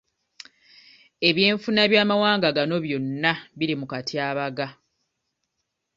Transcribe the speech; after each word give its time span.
Ebyenfuna 1.29 1.81
by'amawanga 1.91 2.49
gano 2.57 2.75
byonna 2.85 3.33
biri 3.57 3.75
mu 3.79 3.85
katyabaga. 3.91 4.67